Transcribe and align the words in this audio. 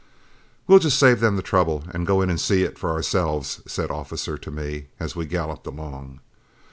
"We'll 0.65 0.79
just 0.79 0.97
save 0.97 1.19
them 1.19 1.35
the 1.35 1.43
trouble, 1.43 1.83
and 1.91 2.07
go 2.07 2.21
in 2.23 2.31
and 2.31 2.41
see 2.41 2.63
it 2.63 2.79
for 2.79 2.89
ourselves," 2.89 3.61
said 3.67 3.91
Officer 3.91 4.35
to 4.35 4.49
me, 4.49 4.87
as 4.99 5.15
we 5.15 5.27
galloped 5.27 5.67
along. 5.67 6.21